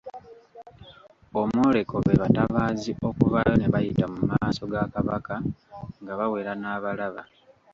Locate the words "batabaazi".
2.21-2.91